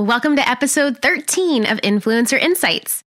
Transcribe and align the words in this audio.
Welcome 0.00 0.36
to 0.36 0.48
episode 0.48 1.02
13 1.02 1.66
of 1.66 1.78
Influencer 1.82 2.40
Insights. 2.40 3.04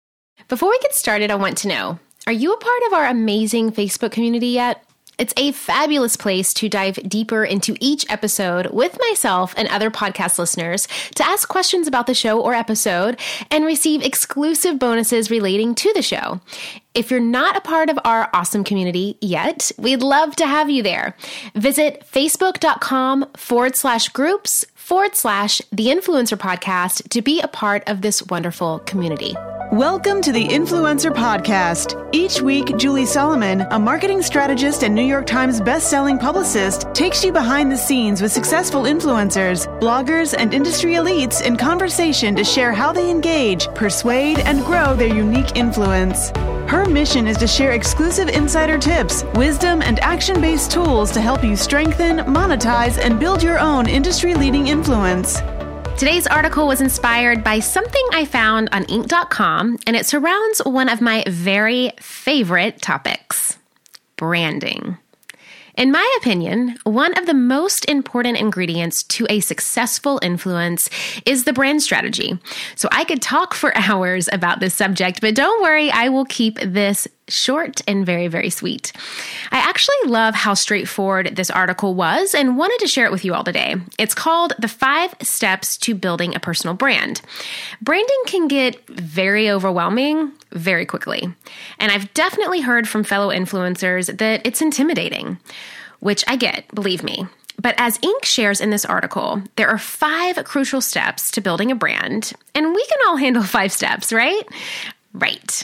Before 0.50 0.70
we 0.70 0.78
get 0.80 0.94
started, 0.94 1.32
I 1.32 1.36
want 1.36 1.58
to 1.60 1.70
know 1.70 2.00
are 2.28 2.34
you 2.34 2.52
a 2.52 2.58
part 2.58 2.84
of 2.88 2.92
our 2.92 3.06
amazing 3.06 3.72
Facebook 3.72 4.12
community 4.12 4.48
yet? 4.48 4.84
It's 5.18 5.34
a 5.38 5.54
fabulous 5.54 6.18
place 6.18 6.54
to 6.56 6.68
dive 6.68 6.96
deeper 7.08 7.46
into 7.46 7.78
each 7.80 8.06
episode 8.12 8.72
with 8.72 9.00
myself 9.00 9.54
and 9.56 9.70
other 9.70 9.90
podcast 9.90 10.38
listeners 10.38 10.86
to 11.16 11.26
ask 11.26 11.48
questions 11.48 11.88
about 11.88 12.08
the 12.08 12.14
show 12.14 12.42
or 12.42 12.54
episode 12.54 13.18
and 13.50 13.64
receive 13.64 14.04
exclusive 14.04 14.78
bonuses 14.78 15.32
relating 15.32 15.76
to 15.76 15.94
the 15.94 16.02
show. 16.02 16.42
If 16.94 17.10
you're 17.10 17.22
not 17.22 17.56
a 17.56 17.62
part 17.62 17.90
of 17.90 18.00
our 18.04 18.30
awesome 18.34 18.66
community 18.66 19.18
yet, 19.22 19.72
we'd 19.78 20.02
love 20.02 20.36
to 20.36 20.46
have 20.46 20.70
you 20.70 20.84
there. 20.84 21.16
Visit 21.56 22.06
facebook.com 22.12 23.28
forward 23.38 23.78
slash 23.78 24.10
groups 24.10 24.66
forward 24.92 25.16
slash 25.16 25.62
the 25.72 25.88
influencer 25.88 26.38
podcast 26.38 27.08
to 27.08 27.22
be 27.22 27.40
a 27.40 27.48
part 27.48 27.82
of 27.88 28.02
this 28.02 28.22
wonderful 28.28 28.80
community. 28.80 29.34
Welcome 29.72 30.22
to 30.24 30.34
the 30.34 30.46
Influencer 30.46 31.16
Podcast. 31.16 32.10
Each 32.12 32.42
week, 32.42 32.76
Julie 32.76 33.06
Solomon, 33.06 33.62
a 33.72 33.80
marketing 33.80 34.22
strategist 34.22 34.84
and 34.84 34.94
New 34.94 35.06
York 35.06 35.26
Times 35.26 35.62
best-selling 35.62 36.18
publicist, 36.20 36.88
takes 36.94 37.24
you 37.24 37.32
behind 37.32 37.72
the 37.72 37.78
scenes 37.78 38.22
with 38.22 38.34
successful 38.34 38.82
influencers, 38.82 39.66
bloggers, 39.80 40.36
and 40.38 40.54
industry 40.54 40.96
elites 40.96 41.42
in 41.42 41.56
conversation 41.56 42.36
to 42.36 42.44
share 42.44 42.74
how 42.74 42.92
they 42.92 43.10
engage, 43.10 43.68
persuade, 43.74 44.40
and 44.40 44.66
grow 44.66 44.94
their 44.94 45.16
unique 45.16 45.56
influence. 45.56 46.34
Her 46.68 46.86
mission 46.86 47.28
is 47.28 47.38
to 47.38 47.48
share 47.48 47.74
exclusive 47.74 48.30
insider 48.30 48.78
tips, 48.78 49.24
wisdom, 49.36 49.82
and 49.82 50.00
action 50.00 50.40
based 50.40 50.72
tools 50.72 51.12
to 51.12 51.22
help 51.22 51.44
you 51.44 51.56
strengthen, 51.56 52.20
monetize, 52.20 52.98
and 52.98 53.20
build 53.20 53.44
your 53.44 53.60
own 53.60 53.88
industry 53.88 54.34
leading 54.34 54.68
influence. 54.68 55.42
Today's 55.98 56.26
article 56.28 56.68
was 56.68 56.82
inspired 56.82 57.44
by 57.44 57.60
something 57.60 58.06
I 58.14 58.26
found 58.26 58.70
on 58.72 58.86
Inc.com, 58.86 59.78
and 59.86 59.96
it 59.96 60.06
surrounds 60.06 60.60
one 60.66 60.90
of 60.90 61.02
my 61.02 61.24
very 61.28 61.92
favorite 62.00 62.82
topics 62.82 63.58
branding. 64.16 64.98
In 65.82 65.92
my 65.92 66.18
opinion, 66.22 66.78
one 66.84 67.18
of 67.18 67.26
the 67.26 67.34
most 67.34 67.86
important 67.86 68.38
ingredients 68.38 69.02
to 69.02 69.26
a 69.32 69.40
successful 69.40 70.20
influence 70.22 70.92
is 71.26 71.46
the 71.46 71.54
brand 71.54 71.82
strategy. 71.82 72.38
So 72.76 72.88
I 72.92 73.04
could 73.04 73.20
talk 73.20 73.56
for 73.56 73.76
hours 73.90 74.30
about 74.32 74.60
this 74.60 74.76
subject, 74.76 75.22
but 75.22 75.34
don't 75.34 75.64
worry, 75.64 75.90
I 75.90 76.10
will 76.10 76.26
keep 76.26 76.60
this 76.60 77.08
short 77.32 77.82
and 77.88 78.06
very, 78.06 78.28
very 78.28 78.50
sweet. 78.50 78.92
I 79.52 79.58
actually 79.58 79.96
love 80.06 80.36
how 80.36 80.54
straightforward 80.54 81.36
this 81.36 81.50
article 81.50 81.94
was 81.96 82.34
and 82.34 82.58
wanted 82.58 82.80
to 82.80 82.88
share 82.88 83.06
it 83.06 83.12
with 83.12 83.26
you 83.26 83.34
all 83.34 83.44
today. 83.44 83.76
It's 83.98 84.14
called 84.14 84.54
The 84.60 84.68
Five 84.68 85.16
Steps 85.22 85.78
to 85.80 85.96
Building 85.96 86.36
a 86.36 86.40
Personal 86.40 86.76
Brand. 86.76 87.22
Branding 87.82 88.22
can 88.28 88.48
get 88.48 88.86
very 88.88 89.50
overwhelming 89.50 90.32
very 90.52 90.86
quickly. 90.86 91.34
And 91.80 91.92
I've 91.92 92.14
definitely 92.14 92.62
heard 92.62 92.88
from 92.88 93.04
fellow 93.04 93.34
influencers 93.34 94.18
that 94.18 94.46
it's 94.46 94.62
intimidating, 94.62 95.38
which 96.00 96.24
I 96.28 96.36
get, 96.36 96.74
believe 96.74 97.04
me. 97.04 97.28
But 97.62 97.76
as 97.78 98.00
Inc. 98.00 98.26
shares 98.26 98.60
in 98.60 98.72
this 98.72 98.86
article, 98.86 99.42
there 99.56 99.70
are 99.70 99.78
five 99.78 100.44
crucial 100.46 100.82
steps 100.82 101.30
to 101.32 101.42
building 101.42 101.72
a 101.72 101.76
brand, 101.76 102.34
and 102.56 102.74
we 102.74 102.86
can 102.86 102.98
all 103.08 103.18
handle 103.18 103.44
five 103.60 103.72
steps, 103.72 104.12
right? 104.12 104.44
Right. 105.14 105.64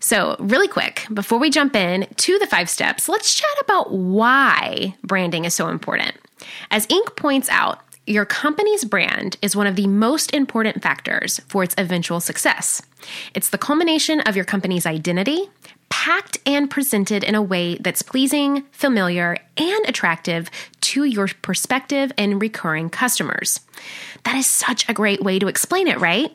So, 0.00 0.36
really 0.38 0.68
quick, 0.68 1.06
before 1.12 1.38
we 1.38 1.50
jump 1.50 1.74
in 1.74 2.06
to 2.16 2.38
the 2.38 2.46
five 2.46 2.68
steps, 2.68 3.08
let's 3.08 3.34
chat 3.34 3.60
about 3.60 3.92
why 3.92 4.94
branding 5.02 5.44
is 5.44 5.54
so 5.54 5.68
important. 5.68 6.16
As 6.70 6.86
Inc. 6.86 7.16
points 7.16 7.48
out, 7.48 7.80
your 8.06 8.24
company's 8.24 8.84
brand 8.84 9.36
is 9.42 9.56
one 9.56 9.66
of 9.66 9.74
the 9.74 9.88
most 9.88 10.32
important 10.32 10.80
factors 10.82 11.40
for 11.48 11.64
its 11.64 11.74
eventual 11.76 12.20
success. 12.20 12.80
It's 13.34 13.50
the 13.50 13.58
culmination 13.58 14.20
of 14.20 14.36
your 14.36 14.44
company's 14.44 14.86
identity, 14.86 15.48
packed 15.88 16.38
and 16.46 16.70
presented 16.70 17.24
in 17.24 17.34
a 17.34 17.42
way 17.42 17.76
that's 17.76 18.02
pleasing, 18.02 18.62
familiar, 18.70 19.36
and 19.56 19.88
attractive 19.88 20.50
to 20.80 21.04
your 21.04 21.28
prospective 21.42 22.12
and 22.16 22.40
recurring 22.40 22.90
customers. 22.90 23.60
That 24.24 24.36
is 24.36 24.46
such 24.46 24.88
a 24.88 24.94
great 24.94 25.22
way 25.22 25.38
to 25.38 25.48
explain 25.48 25.88
it, 25.88 26.00
right? 26.00 26.32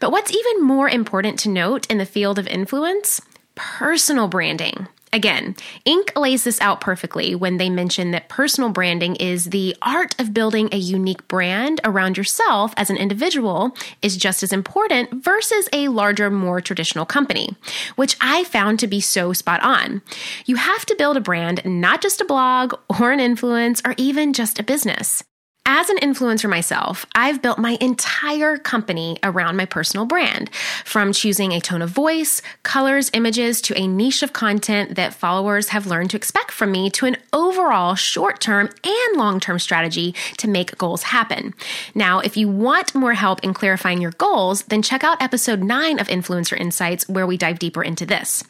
But 0.00 0.12
what's 0.12 0.34
even 0.34 0.62
more 0.62 0.88
important 0.88 1.38
to 1.40 1.48
note 1.48 1.86
in 1.90 1.98
the 1.98 2.06
field 2.06 2.38
of 2.38 2.46
influence? 2.46 3.20
Personal 3.54 4.28
branding. 4.28 4.86
Again, 5.12 5.54
Inc. 5.86 6.14
lays 6.16 6.44
this 6.44 6.60
out 6.60 6.80
perfectly 6.80 7.34
when 7.34 7.56
they 7.56 7.70
mention 7.70 8.10
that 8.10 8.28
personal 8.28 8.70
branding 8.70 9.16
is 9.16 9.46
the 9.46 9.76
art 9.80 10.14
of 10.20 10.34
building 10.34 10.68
a 10.72 10.76
unique 10.76 11.26
brand 11.28 11.80
around 11.84 12.16
yourself 12.16 12.74
as 12.76 12.90
an 12.90 12.96
individual 12.96 13.74
is 14.02 14.16
just 14.16 14.42
as 14.42 14.52
important 14.52 15.24
versus 15.24 15.68
a 15.72 15.88
larger, 15.88 16.30
more 16.30 16.60
traditional 16.60 17.06
company, 17.06 17.56
which 17.94 18.16
I 18.20 18.44
found 18.44 18.80
to 18.80 18.86
be 18.86 19.00
so 19.00 19.32
spot 19.32 19.62
on. 19.62 20.02
You 20.44 20.56
have 20.56 20.84
to 20.86 20.96
build 20.96 21.16
a 21.16 21.20
brand, 21.20 21.62
not 21.64 22.02
just 22.02 22.20
a 22.20 22.24
blog 22.24 22.74
or 23.00 23.12
an 23.12 23.20
influence 23.20 23.80
or 23.84 23.94
even 23.96 24.32
just 24.32 24.58
a 24.58 24.64
business. 24.64 25.22
As 25.68 25.90
an 25.90 25.98
influencer 25.98 26.48
myself, 26.48 27.06
I've 27.16 27.42
built 27.42 27.58
my 27.58 27.76
entire 27.80 28.56
company 28.56 29.18
around 29.24 29.56
my 29.56 29.64
personal 29.64 30.06
brand, 30.06 30.48
from 30.84 31.12
choosing 31.12 31.50
a 31.50 31.60
tone 31.60 31.82
of 31.82 31.90
voice, 31.90 32.40
colors, 32.62 33.10
images, 33.12 33.60
to 33.62 33.76
a 33.76 33.88
niche 33.88 34.22
of 34.22 34.32
content 34.32 34.94
that 34.94 35.12
followers 35.12 35.70
have 35.70 35.88
learned 35.88 36.10
to 36.10 36.16
expect 36.16 36.52
from 36.52 36.70
me, 36.70 36.88
to 36.90 37.06
an 37.06 37.16
overall 37.32 37.96
short 37.96 38.38
term 38.40 38.70
and 38.84 39.18
long 39.18 39.40
term 39.40 39.58
strategy 39.58 40.14
to 40.36 40.46
make 40.48 40.78
goals 40.78 41.02
happen. 41.02 41.52
Now, 41.96 42.20
if 42.20 42.36
you 42.36 42.48
want 42.48 42.94
more 42.94 43.14
help 43.14 43.42
in 43.42 43.52
clarifying 43.52 44.00
your 44.00 44.12
goals, 44.12 44.62
then 44.64 44.82
check 44.82 45.02
out 45.02 45.20
episode 45.20 45.64
9 45.64 45.98
of 45.98 46.06
Influencer 46.06 46.56
Insights, 46.56 47.08
where 47.08 47.26
we 47.26 47.36
dive 47.36 47.58
deeper 47.58 47.82
into 47.82 48.06
this. 48.06 48.44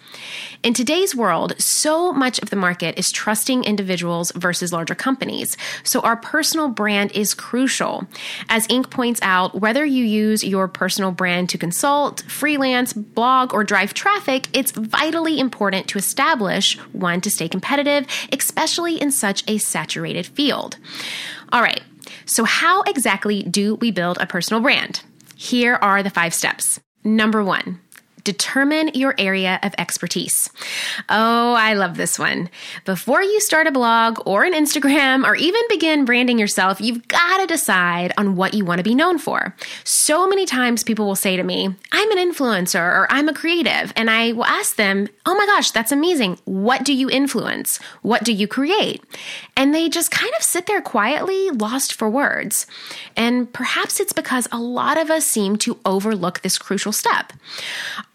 In 0.63 0.75
today's 0.75 1.17
world, 1.17 1.59
so 1.59 2.13
much 2.13 2.39
of 2.41 2.51
the 2.51 2.57
market 2.57 2.99
is 2.99 3.11
trusting 3.11 3.65
individuals 3.65 4.33
versus 4.33 4.71
larger 4.71 4.95
companies. 4.95 5.57
So 5.83 6.01
our 6.01 6.17
personal 6.17 6.69
brand 6.69 7.06
brand 7.07 7.17
is 7.17 7.35
crucial. 7.35 8.07
As 8.49 8.67
Inc. 8.69 8.91
points 8.91 9.21
out, 9.23 9.61
whether 9.61 9.85
you 9.85 10.05
use 10.05 10.43
your 10.43 10.69
personal 10.69 11.13
brand 11.13 11.49
to 11.51 11.59
consult, 11.59 12.23
freelance, 12.23 12.93
blog, 12.93 13.55
or 13.55 13.65
drive 13.65 13.95
traffic, 13.95 14.49
it's 14.53 14.73
vitally 14.73 15.39
important 15.39 15.89
to 15.89 15.99
establish 15.99 16.79
one 16.93 17.21
to 17.21 17.31
stay 17.31 17.49
competitive, 17.49 18.07
especially 18.33 19.01
in 19.01 19.11
such 19.11 19.45
a 19.49 19.59
saturated 19.59 20.27
field. 20.27 20.77
All 21.53 21.63
right, 21.63 21.83
so 22.25 22.45
how 22.45 22.83
exactly 22.83 23.43
do 23.43 23.77
we 23.77 23.91
build 23.91 24.19
a 24.19 24.27
personal 24.27 24.63
brand? 24.63 25.03
Here 25.37 25.79
are 25.81 26.03
the 26.03 26.11
five 26.11 26.35
steps. 26.35 26.81
Number 27.05 27.45
one, 27.45 27.81
Determine 28.27 28.91
your 28.93 29.15
area 29.19 29.61
of 29.63 29.73
expertise. 29.79 30.51
Oh, 31.09 31.53
I 31.53 31.75
love 31.75 31.97
this 31.97 32.19
one. 32.19 32.51
Before 32.85 33.23
you 33.23 33.39
start 33.39 33.69
a 33.69 33.71
blog 33.71 34.19
or 34.27 34.43
an 34.43 34.53
Instagram 34.53 35.25
or 35.25 35.37
even 35.37 35.63
begin 35.69 36.05
branding 36.05 36.37
yourself, 36.37 36.81
you've 36.81 37.07
got 37.07 37.39
to 37.39 37.47
decide 37.47 38.13
on 38.19 38.35
what 38.35 38.53
you 38.53 38.65
want 38.65 38.81
to 38.81 38.83
be 38.83 38.97
known 38.97 39.19
for. 39.19 39.55
So 39.85 40.27
many 40.27 40.45
times 40.45 40.83
people 40.83 41.07
will 41.07 41.15
say 41.15 41.37
to 41.37 41.45
me, 41.45 41.73
I'm 41.93 42.11
an 42.11 42.19
influencer 42.19 42.81
or 42.81 43.07
I'm 43.11 43.29
a 43.29 43.33
creative. 43.33 43.93
And 43.95 44.11
I 44.11 44.33
will 44.33 44.45
ask 44.45 44.75
them, 44.75 45.07
Oh 45.25 45.37
my 45.37 45.47
gosh, 45.47 45.71
that's 45.71 45.93
amazing. 45.93 46.41
What 46.47 46.85
do 46.85 46.93
you 46.93 47.09
influence? 47.09 47.79
What 48.03 48.25
do 48.25 48.33
you 48.33 48.49
create? 48.49 49.05
And 49.57 49.73
they 49.73 49.89
just 49.89 50.11
kind 50.11 50.33
of 50.37 50.43
sit 50.43 50.67
there 50.67 50.81
quietly, 50.81 51.51
lost 51.51 51.95
for 51.95 52.11
words. 52.11 52.67
And 53.17 53.53
perhaps 53.53 54.01
it's 54.01 54.13
because 54.13 54.49
a 54.51 54.59
lot 54.59 54.99
of 54.99 55.11
us 55.11 55.25
seem 55.25 55.59
to 55.59 55.79
overlook 55.85 56.41
this 56.41 56.59
crucial 56.59 56.93
step. 56.93 57.33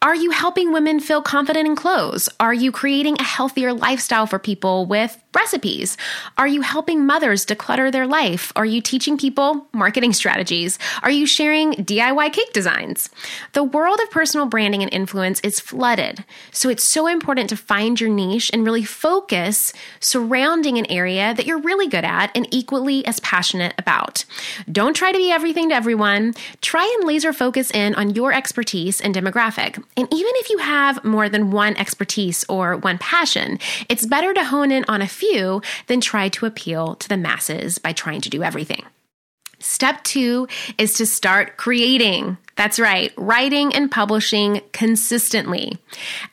Are 0.03 0.15
you 0.15 0.31
helping 0.31 0.73
women 0.73 0.99
feel 0.99 1.21
confident 1.21 1.67
in 1.67 1.75
clothes? 1.75 2.27
Are 2.39 2.53
you 2.53 2.71
creating 2.71 3.17
a 3.19 3.23
healthier 3.23 3.71
lifestyle 3.71 4.25
for 4.25 4.39
people 4.39 4.87
with 4.87 5.20
recipes? 5.33 5.97
Are 6.37 6.47
you 6.47 6.61
helping 6.61 7.05
mothers 7.05 7.45
declutter 7.45 7.91
their 7.91 8.07
life? 8.07 8.51
Are 8.55 8.65
you 8.65 8.81
teaching 8.81 9.17
people 9.17 9.67
marketing 9.73 10.13
strategies? 10.13 10.77
Are 11.03 11.11
you 11.11 11.25
sharing 11.25 11.73
DIY 11.73 12.33
cake 12.33 12.53
designs? 12.53 13.09
The 13.53 13.63
world 13.63 13.99
of 14.01 14.11
personal 14.11 14.45
branding 14.45 14.81
and 14.81 14.93
influence 14.93 15.39
is 15.41 15.59
flooded. 15.59 16.25
So 16.51 16.69
it's 16.69 16.83
so 16.83 17.07
important 17.07 17.49
to 17.49 17.57
find 17.57 17.99
your 17.99 18.09
niche 18.09 18.51
and 18.53 18.65
really 18.65 18.83
focus 18.83 19.73
surrounding 19.99 20.77
an 20.77 20.89
area 20.91 21.33
that 21.33 21.45
you're 21.45 21.61
really 21.61 21.87
good 21.87 22.05
at 22.05 22.31
and 22.35 22.47
equally 22.51 23.05
as 23.05 23.19
passionate 23.21 23.73
about. 23.77 24.25
Don't 24.71 24.95
try 24.95 25.11
to 25.11 25.17
be 25.17 25.31
everything 25.31 25.69
to 25.69 25.75
everyone. 25.75 26.33
Try 26.61 26.93
and 26.97 27.07
laser 27.07 27.33
focus 27.33 27.71
in 27.71 27.95
on 27.95 28.15
your 28.15 28.33
expertise 28.33 28.99
and 28.99 29.15
demographic. 29.15 29.81
And 29.95 30.07
even 30.13 30.31
if 30.35 30.49
you 30.49 30.57
have 30.57 31.03
more 31.03 31.29
than 31.29 31.51
one 31.51 31.75
expertise 31.77 32.43
or 32.49 32.77
one 32.77 32.97
passion, 32.97 33.59
it's 33.89 34.05
better 34.05 34.33
to 34.33 34.43
hone 34.43 34.71
in 34.71 34.83
on 34.87 35.01
a 35.01 35.07
few 35.21 35.61
than 35.87 36.01
try 36.01 36.29
to 36.29 36.45
appeal 36.45 36.95
to 36.95 37.07
the 37.07 37.17
masses 37.17 37.77
by 37.77 37.93
trying 37.93 38.21
to 38.21 38.29
do 38.29 38.41
everything. 38.43 38.83
Step 39.61 40.03
two 40.03 40.47
is 40.77 40.93
to 40.93 41.05
start 41.05 41.57
creating. 41.57 42.37
That's 42.55 42.79
right, 42.79 43.13
writing 43.15 43.73
and 43.73 43.89
publishing 43.89 44.61
consistently. 44.73 45.77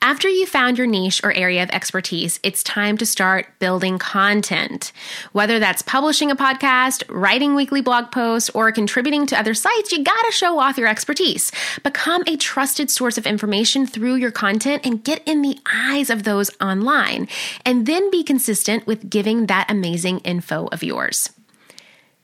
After 0.03 0.29
you 0.29 0.47
found 0.47 0.77
your 0.77 0.87
niche 0.87 1.21
or 1.23 1.33
area 1.33 1.63
of 1.63 1.71
expertise, 1.71 2.41
it's 2.43 2.63
time 2.63 2.99
to 2.99 3.07
start 3.07 3.47
building 3.61 3.99
content. 3.99 4.93
Whether 5.33 5.59
that's 5.59 5.83
publishing 5.83 6.31
a 6.31 6.37
podcast, 6.37 7.05
writing 7.09 7.55
weekly 7.55 7.81
blog 7.81 8.11
posts, 8.11 8.51
or 8.51 8.73
contributing 8.73 9.27
to 9.27 9.39
other 9.39 9.55
sites, 9.55 9.93
you 9.93 10.03
gotta 10.03 10.33
show 10.33 10.59
off 10.59 10.77
your 10.77 10.89
expertise. 10.89 11.53
Become 11.83 12.25
a 12.27 12.37
trusted 12.37 12.91
source 12.91 13.17
of 13.17 13.27
information 13.27 13.87
through 13.87 14.17
your 14.17 14.33
content 14.33 14.85
and 14.85 15.05
get 15.05 15.23
in 15.27 15.43
the 15.43 15.59
eyes 15.73 16.11
of 16.11 16.25
those 16.25 16.51
online. 16.61 17.29
And 17.65 17.87
then 17.87 18.11
be 18.11 18.23
consistent 18.23 18.87
with 18.87 19.09
giving 19.09 19.47
that 19.47 19.71
amazing 19.71 20.19
info 20.21 20.67
of 20.73 20.83
yours. 20.83 21.31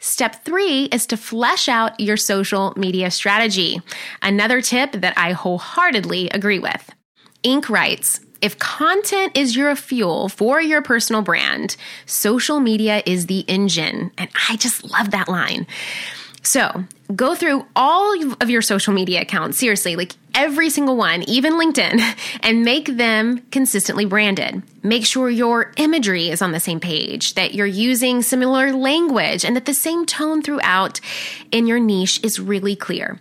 Step 0.05 0.45
three 0.45 0.85
is 0.93 1.07
to 1.07 1.17
flesh 1.17 1.67
out 1.67 1.99
your 1.99 2.19
social 2.19 2.75
media 2.77 3.11
strategy. 3.11 3.81
Another 4.21 4.61
tip 4.61 4.93
that 4.93 5.17
I 5.17 5.33
wholeheartedly 5.33 6.29
agree 6.29 6.59
with. 6.59 6.91
Inc. 7.43 7.71
writes, 7.71 8.21
if 8.43 8.59
content 8.59 9.35
is 9.35 9.57
your 9.57 9.75
fuel 9.75 10.29
for 10.29 10.61
your 10.61 10.83
personal 10.83 11.23
brand, 11.23 11.77
social 12.05 12.61
media 12.61 13.03
is 13.07 13.29
the 13.29 13.47
engine. 13.49 14.11
And 14.19 14.29
I 14.51 14.57
just 14.57 14.85
love 14.85 15.13
that 15.13 15.27
line. 15.27 15.67
So 16.43 16.85
go 17.17 17.35
through 17.35 17.65
all 17.75 18.35
of 18.43 18.51
your 18.51 18.61
social 18.61 18.93
media 18.93 19.23
accounts, 19.23 19.59
seriously, 19.59 19.97
like 19.97 20.13
every 20.35 20.69
single 20.69 20.99
one, 20.99 21.23
even 21.23 21.55
LinkedIn, 21.55 21.99
and 22.43 22.63
make 22.63 22.99
them 22.99 23.39
consistently 23.51 24.05
branded. 24.05 24.63
Make 24.85 25.07
sure 25.07 25.31
your 25.31 25.73
imagery 25.79 26.29
is 26.29 26.43
on 26.43 26.53
the 26.53 26.61
same 26.61 26.79
page, 26.79 27.35
that 27.35 27.55
you're 27.55 27.67
using 27.67 28.23
similar 28.23 28.73
language, 28.73 29.45
and 29.45 29.57
that 29.57 29.65
the 29.65 29.75
same 29.75 30.05
tone 30.05 30.43
throughout 30.43 31.01
in 31.51 31.67
your 31.67 31.81
niche 31.81 32.21
is 32.23 32.39
really 32.39 32.77
clear. 32.77 33.19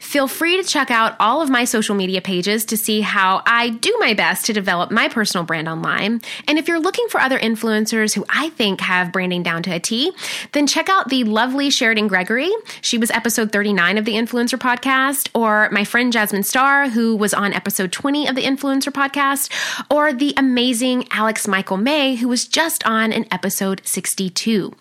Feel 0.00 0.26
free 0.26 0.60
to 0.60 0.68
check 0.68 0.90
out 0.90 1.14
all 1.20 1.40
of 1.40 1.48
my 1.48 1.64
social 1.64 1.94
media 1.94 2.20
pages 2.20 2.64
to 2.66 2.76
see 2.76 3.00
how 3.00 3.42
I 3.46 3.70
do 3.70 3.96
my 4.00 4.12
best 4.12 4.46
to 4.46 4.52
develop 4.52 4.90
my 4.90 5.08
personal 5.08 5.44
brand 5.44 5.68
online. 5.68 6.20
And 6.48 6.58
if 6.58 6.66
you're 6.66 6.80
looking 6.80 7.06
for 7.08 7.20
other 7.20 7.38
influencers 7.38 8.14
who 8.14 8.24
I 8.28 8.50
think 8.50 8.80
have 8.80 9.12
branding 9.12 9.44
down 9.44 9.62
to 9.62 9.70
a 9.70 9.78
T, 9.78 10.12
then 10.52 10.66
check 10.66 10.88
out 10.88 11.10
the 11.10 11.22
lovely 11.24 11.70
Sheridan 11.70 12.08
Gregorio. 12.08 12.50
She 12.80 12.98
was 12.98 13.10
episode 13.12 13.52
39 13.52 13.98
of 13.98 14.04
the 14.04 14.14
Influencer 14.14 14.58
Podcast, 14.58 15.28
or 15.32 15.68
my 15.70 15.84
friend 15.84 16.12
Jasmine 16.12 16.42
Star, 16.42 16.88
who 16.88 17.14
was 17.14 17.32
on 17.32 17.52
episode 17.52 17.92
20 17.92 18.26
of 18.28 18.34
the 18.34 18.42
Influencer 18.42 18.92
Podcast, 18.92 19.50
or 19.90 20.12
the 20.12 20.34
amazing 20.36 21.03
Alex 21.10 21.48
Michael 21.48 21.76
May, 21.76 22.16
who 22.16 22.28
was 22.28 22.46
just 22.46 22.84
on 22.86 23.12
in 23.12 23.26
episode 23.32 23.82
62. 23.84 24.74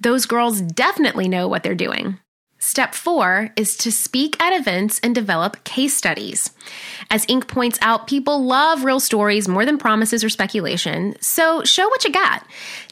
Those 0.00 0.26
girls 0.26 0.60
definitely 0.60 1.28
know 1.28 1.48
what 1.48 1.62
they're 1.62 1.74
doing. 1.74 2.18
Step 2.60 2.92
four 2.92 3.50
is 3.54 3.76
to 3.76 3.92
speak 3.92 4.40
at 4.42 4.52
events 4.52 4.98
and 5.04 5.14
develop 5.14 5.62
case 5.62 5.96
studies. 5.96 6.50
As 7.08 7.24
Inc. 7.26 7.46
points 7.46 7.78
out, 7.82 8.08
people 8.08 8.44
love 8.44 8.82
real 8.82 8.98
stories 8.98 9.46
more 9.46 9.64
than 9.64 9.78
promises 9.78 10.24
or 10.24 10.28
speculation, 10.28 11.14
so 11.20 11.62
show 11.62 11.88
what 11.88 12.02
you 12.02 12.10
got. 12.10 12.44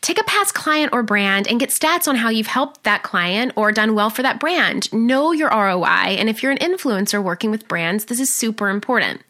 Take 0.03 0.21
a 0.21 0.25
past 0.25 0.55
client 0.55 0.93
or 0.93 1.03
brand 1.03 1.49
and 1.49 1.59
get 1.59 1.71
stats 1.71 2.07
on 2.07 2.15
how 2.15 2.29
you've 2.29 2.47
helped 2.47 2.85
that 2.85 3.03
client 3.03 3.53
or 3.57 3.73
done 3.73 3.97
well 3.97 4.09
for 4.09 4.23
that 4.23 4.39
brand. 4.39 4.93
Know 4.93 5.33
your 5.33 5.51
ROI, 5.51 6.15
and 6.15 6.29
if 6.29 6.45
you're 6.45 6.53
an 6.53 6.59
influencer 6.59 7.21
working 7.21 7.51
with 7.51 7.67
brands, 7.67 8.05
this 8.05 8.21
is 8.21 8.33
super 8.33 8.69
important. 8.69 9.21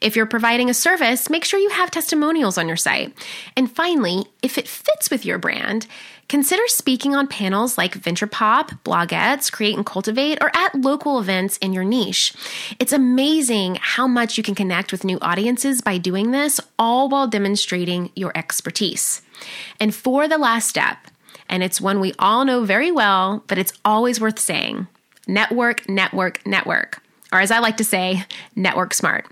If 0.00 0.16
you're 0.16 0.26
providing 0.26 0.68
a 0.68 0.74
service, 0.74 1.30
make 1.30 1.44
sure 1.44 1.60
you 1.60 1.70
have 1.70 1.92
testimonials 1.92 2.58
on 2.58 2.66
your 2.66 2.76
site. 2.76 3.16
And 3.56 3.70
finally, 3.70 4.26
if 4.42 4.58
it 4.58 4.66
fits 4.66 5.08
with 5.08 5.24
your 5.24 5.38
brand, 5.38 5.86
Consider 6.28 6.62
speaking 6.66 7.14
on 7.14 7.26
panels 7.26 7.76
like 7.76 7.94
Venture 7.94 8.26
Pop, 8.26 8.70
Bloguettes, 8.84 9.52
Create 9.52 9.76
and 9.76 9.84
Cultivate, 9.84 10.38
or 10.42 10.50
at 10.54 10.74
local 10.74 11.20
events 11.20 11.56
in 11.58 11.72
your 11.72 11.84
niche. 11.84 12.32
It's 12.78 12.92
amazing 12.92 13.78
how 13.80 14.06
much 14.06 14.36
you 14.36 14.42
can 14.42 14.54
connect 14.54 14.90
with 14.90 15.04
new 15.04 15.18
audiences 15.20 15.80
by 15.80 15.98
doing 15.98 16.30
this, 16.30 16.60
all 16.78 17.08
while 17.08 17.26
demonstrating 17.26 18.10
your 18.16 18.32
expertise. 18.36 19.22
And 19.78 19.94
for 19.94 20.26
the 20.26 20.38
last 20.38 20.68
step, 20.68 20.98
and 21.48 21.62
it's 21.62 21.80
one 21.80 22.00
we 22.00 22.14
all 22.18 22.44
know 22.44 22.64
very 22.64 22.90
well, 22.90 23.44
but 23.46 23.58
it's 23.58 23.72
always 23.84 24.20
worth 24.20 24.38
saying 24.38 24.86
network, 25.26 25.88
network, 25.88 26.44
network 26.46 27.02
or 27.34 27.40
as 27.40 27.50
I 27.50 27.58
like 27.58 27.78
to 27.78 27.84
say, 27.84 28.24
network 28.54 28.94
smart. 28.94 29.26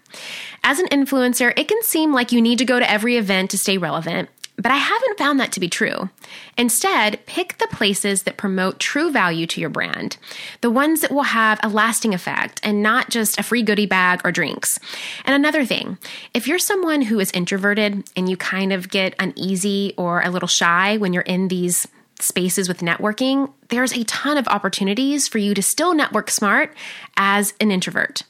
As 0.64 0.80
an 0.80 0.88
influencer, 0.88 1.56
it 1.56 1.68
can 1.68 1.80
seem 1.84 2.12
like 2.12 2.32
you 2.32 2.42
need 2.42 2.58
to 2.58 2.64
go 2.64 2.80
to 2.80 2.90
every 2.90 3.16
event 3.16 3.52
to 3.52 3.58
stay 3.58 3.78
relevant, 3.78 4.28
but 4.56 4.70
I 4.70 4.76
haven't 4.76 5.18
found 5.18 5.40
that 5.40 5.52
to 5.52 5.60
be 5.60 5.68
true. 5.68 6.10
Instead, 6.58 7.24
pick 7.26 7.58
the 7.58 7.66
places 7.68 8.24
that 8.24 8.36
promote 8.36 8.78
true 8.78 9.10
value 9.10 9.46
to 9.46 9.60
your 9.60 9.70
brand, 9.70 10.16
the 10.60 10.70
ones 10.70 11.00
that 11.00 11.10
will 11.10 11.22
have 11.22 11.58
a 11.62 11.68
lasting 11.68 12.14
effect 12.14 12.60
and 12.62 12.82
not 12.82 13.10
just 13.10 13.38
a 13.38 13.42
free 13.42 13.62
goodie 13.62 13.86
bag 13.86 14.20
or 14.24 14.32
drinks. 14.32 14.78
And 15.24 15.34
another 15.34 15.64
thing, 15.64 15.98
if 16.34 16.46
you're 16.46 16.58
someone 16.58 17.02
who 17.02 17.18
is 17.18 17.30
introverted 17.32 18.04
and 18.16 18.28
you 18.28 18.36
kind 18.36 18.72
of 18.72 18.90
get 18.90 19.14
uneasy 19.18 19.94
or 19.96 20.22
a 20.22 20.30
little 20.30 20.48
shy 20.48 20.96
when 20.98 21.12
you're 21.12 21.22
in 21.22 21.48
these 21.48 21.88
spaces 22.22 22.68
with 22.68 22.80
networking, 22.80 23.52
there's 23.68 23.92
a 23.92 24.04
ton 24.04 24.38
of 24.38 24.48
opportunities 24.48 25.28
for 25.28 25.38
you 25.38 25.54
to 25.54 25.62
still 25.62 25.94
network 25.94 26.30
smart 26.30 26.74
as 27.16 27.54
an 27.60 27.70
introvert. 27.70 28.22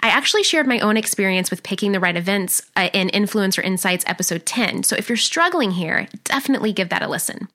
I 0.00 0.08
actually 0.08 0.42
shared 0.42 0.66
my 0.66 0.78
own 0.80 0.96
experience 0.96 1.50
with 1.50 1.62
picking 1.62 1.92
the 1.92 2.00
right 2.00 2.16
events 2.16 2.62
uh, 2.76 2.90
in 2.92 3.08
Influencer 3.08 3.62
Insights 3.62 4.04
episode 4.06 4.46
10. 4.46 4.82
So 4.84 4.96
if 4.96 5.08
you're 5.08 5.16
struggling 5.16 5.72
here, 5.72 6.08
definitely 6.24 6.72
give 6.72 6.88
that 6.88 7.02
a 7.02 7.08
listen. 7.08 7.48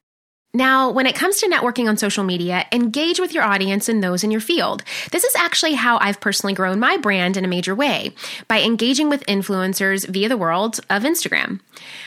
Now, 0.55 0.89
when 0.89 1.05
it 1.05 1.15
comes 1.15 1.37
to 1.39 1.49
networking 1.49 1.89
on 1.89 1.97
social 1.97 2.23
media, 2.23 2.65
engage 2.71 3.19
with 3.19 3.33
your 3.33 3.43
audience 3.43 3.89
and 3.89 4.01
those 4.01 4.23
in 4.23 4.31
your 4.31 4.39
field. 4.39 4.83
This 5.11 5.25
is 5.25 5.35
actually 5.35 5.73
how 5.73 5.97
I've 5.97 6.21
personally 6.21 6.53
grown 6.53 6.79
my 6.79 6.95
brand 6.95 7.35
in 7.35 7.43
a 7.43 7.49
major 7.49 7.75
way 7.75 8.13
by 8.47 8.61
engaging 8.61 9.09
with 9.09 9.25
influencers 9.25 10.07
via 10.07 10.29
the 10.29 10.37
world 10.37 10.79
of 10.89 11.03
Instagram. 11.03 11.59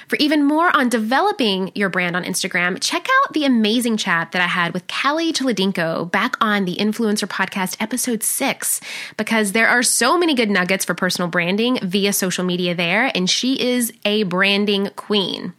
For 0.09 0.17
even 0.17 0.45
more 0.45 0.75
on 0.75 0.89
developing 0.89 1.73
your 1.75 1.91
brand 1.91 2.17
on 2.17 2.25
Instagram, 2.25 2.79
check 2.81 3.07
out 3.07 3.35
the 3.35 3.45
amazing 3.45 3.99
chat 3.99 4.33
that 4.33 4.41
I 4.41 4.47
had 4.47 4.73
with 4.73 4.89
Callie 4.89 5.35
Chaladinko 5.35 6.11
back 6.11 6.35
on 6.41 6.65
the 6.65 6.77
Influencer 6.77 7.29
Podcast 7.29 7.77
episode 7.81 8.23
six, 8.23 8.81
because 9.19 9.53
there 9.53 9.69
are 9.69 9.83
so 9.83 10.17
many 10.17 10.35
good 10.35 10.49
nuggets 10.49 10.87
for 10.87 10.95
personal 10.95 11.29
branding 11.29 11.81
via 11.83 12.15
social 12.15 12.45
media 12.45 12.75
there, 12.75 13.13
and 13.15 13.29
she 13.29 13.61
is 13.61 13.93
a 14.07 14.23
branding 14.23 14.89
queen. 14.97 15.53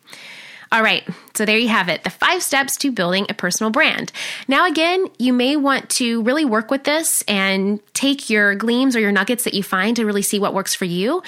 All 0.72 0.84
right, 0.84 1.04
so 1.34 1.46
there 1.46 1.58
you 1.58 1.68
have 1.70 1.90
it 1.90 2.04
the 2.04 2.12
five 2.12 2.44
steps 2.44 2.78
to 2.78 2.92
building 2.92 3.26
a 3.28 3.34
personal 3.34 3.72
brand. 3.72 4.12
Now, 4.48 4.68
again, 4.68 5.08
you 5.18 5.34
may 5.34 5.56
want 5.56 5.90
to 5.92 6.22
really 6.22 6.46
work 6.46 6.70
with 6.70 6.84
this 6.84 7.24
and 7.24 7.80
take 7.94 8.30
your 8.30 8.54
gleams 8.54 8.96
or 8.96 9.00
your 9.00 9.12
nuggets 9.12 9.46
that 9.46 9.56
you 9.56 9.64
find 9.64 9.96
to 9.96 10.06
really 10.06 10.22
see 10.22 10.38
what 10.38 10.54
works 10.54 10.76
for 10.76 10.86
you. 10.86 11.24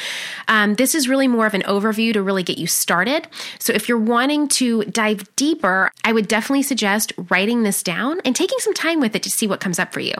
Um, 0.48 0.76
this 0.76 0.94
is 0.94 1.10
really 1.10 1.28
more 1.28 1.48
of 1.48 1.56
an 1.56 1.64
overview 1.64 2.14
to 2.14 2.22
really 2.22 2.44
get 2.44 2.60
you 2.60 2.68
started. 2.68 3.28
So, 3.58 3.74
if 3.74 3.90
you're 3.90 3.98
wanting 3.98 4.48
to 4.50 4.84
dive 4.84 5.36
deeper, 5.36 5.92
I 6.04 6.14
would 6.14 6.28
definitely 6.28 6.64
suggest 6.64 7.12
writing 7.32 7.64
this 7.64 7.82
down 7.82 8.22
and 8.24 8.36
taking 8.36 8.60
some 8.60 8.76
time 8.76 9.00
with 9.00 9.16
it 9.16 9.24
to 9.24 9.32
see 9.32 9.48
what 9.48 9.60
comes 9.60 9.80
up 9.80 9.92
for 9.92 10.02
you. 10.02 10.14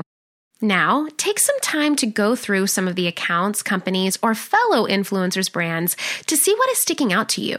Now, 0.64 1.08
take 1.18 1.40
some 1.40 1.60
time 1.62 1.96
to 1.96 2.06
go 2.06 2.36
through 2.36 2.68
some 2.68 2.88
of 2.88 2.96
the 2.96 3.08
accounts, 3.08 3.64
companies, 3.64 4.20
or 4.22 4.36
fellow 4.36 4.86
influencers' 4.86 5.52
brands 5.52 5.98
to 6.28 6.38
see 6.38 6.54
what 6.54 6.70
is 6.70 6.80
sticking 6.80 7.12
out 7.12 7.30
to 7.30 7.42
you. 7.42 7.58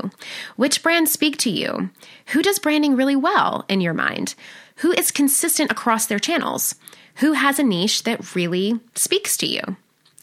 Which 0.54 0.84
brands 0.84 1.10
speak 1.10 1.36
to 1.38 1.50
you? 1.50 1.90
Who 2.26 2.42
does 2.42 2.60
branding 2.60 2.94
really 2.94 3.16
well 3.16 3.64
in 3.68 3.80
your 3.80 3.92
mind? 3.92 4.36
Who 4.76 4.92
is 4.92 5.10
consistent 5.10 5.72
across 5.72 6.06
their 6.06 6.20
channels? 6.20 6.76
Who 7.16 7.32
has 7.32 7.58
a 7.58 7.64
niche 7.64 8.04
that 8.04 8.36
really 8.36 8.78
speaks 8.94 9.36
to 9.38 9.46
you? 9.46 9.62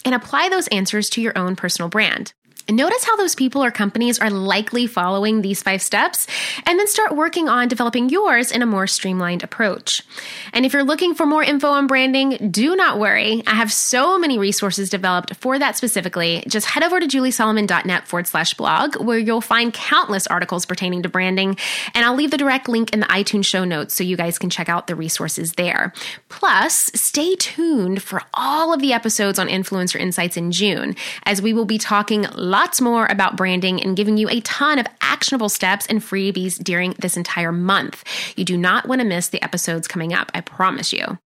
And 0.06 0.16
apply 0.16 0.48
those 0.48 0.70
answers 0.70 1.10
to 1.12 1.22
your 1.22 1.38
own 1.38 1.58
personal 1.58 1.90
brand. 1.90 2.34
Notice 2.70 3.04
how 3.04 3.16
those 3.16 3.36
people 3.36 3.64
or 3.64 3.72
companies 3.72 4.20
are 4.20 4.30
likely 4.30 4.88
following 4.88 5.42
these 5.42 5.64
five 5.64 5.82
steps, 5.82 6.28
and 6.66 6.78
then 6.78 6.88
start 6.88 7.16
working 7.16 7.50
on 7.50 7.68
developing 7.68 8.10
yours 8.10 8.52
in 8.52 8.62
a 8.62 8.66
more 8.66 8.88
streamlined 8.88 9.44
approach. 9.44 10.02
And 10.54 10.66
if 10.66 10.74
you're 10.74 10.84
looking 10.84 11.16
for 11.16 11.26
more 11.26 11.44
info 11.44 11.70
on 11.70 11.88
branding, 11.88 12.52
do 12.52 12.76
not 12.76 13.00
worry. 13.00 13.42
I 13.48 13.56
have 13.56 13.72
so 13.72 14.20
many 14.20 14.38
resources 14.38 14.90
developed 14.90 15.36
for 15.38 15.58
that 15.58 15.78
specifically. 15.78 16.44
Just 16.48 16.68
head 16.68 16.84
over 16.84 17.00
to 17.00 17.08
juliesolomon.net 17.08 18.08
forward 18.08 18.28
slash 18.28 18.54
blog, 18.54 18.96
where 18.98 19.18
you'll 19.18 19.42
find 19.42 19.74
countless 19.74 20.28
articles 20.28 20.66
pertaining 20.66 21.04
to 21.04 21.10
branding. 21.10 21.58
And 21.96 22.06
I'll 22.06 22.16
leave 22.16 22.32
the 22.32 22.38
direct 22.38 22.70
link 22.70 22.94
in 22.94 23.00
the 23.00 23.08
iTunes 23.08 23.46
show 23.46 23.64
notes 23.64 23.96
so 23.96 24.04
you 24.04 24.18
guys 24.18 24.38
can 24.38 24.50
check 24.50 24.70
out 24.70 24.88
the 24.88 24.96
resources 24.96 25.54
there. 25.54 25.94
Plus, 26.28 26.92
stay 26.94 27.36
tuned 27.36 28.04
for 28.04 28.22
all 28.34 28.74
of 28.74 28.82
the 28.82 28.94
episodes 28.94 29.40
on 29.40 29.48
Influencer 29.48 30.00
Insights 30.00 30.38
in 30.38 30.52
June, 30.52 30.96
as 31.24 31.42
we 31.42 31.54
will 31.54 31.66
be 31.66 31.78
talking 31.78 32.26
live 32.36 32.59
lots 32.60 32.82
more 32.82 33.06
about 33.06 33.38
branding 33.38 33.82
and 33.82 33.96
giving 33.96 34.18
you 34.18 34.28
a 34.28 34.42
ton 34.42 34.80
of 34.80 34.88
actionable 35.00 35.48
steps 35.48 35.86
and 35.86 36.02
freebies 36.02 36.62
during 36.62 36.92
this 37.00 37.16
entire 37.16 37.54
month. 37.54 38.04
You 38.36 38.44
do 38.44 38.58
not 38.58 38.86
want 38.86 39.00
to 39.00 39.08
miss 39.08 39.30
the 39.30 39.42
episodes 39.42 39.88
coming 39.88 40.14
up, 40.14 40.30
I 40.34 40.42
promise 40.42 40.92
you. 40.92 41.18